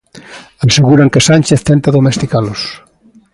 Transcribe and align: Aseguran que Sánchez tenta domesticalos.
Aseguran 0.65 1.11
que 1.13 1.25
Sánchez 1.29 1.59
tenta 1.69 1.93
domesticalos. 1.97 2.61